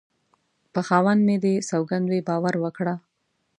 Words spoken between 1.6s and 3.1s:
سوگند وي باور وکړه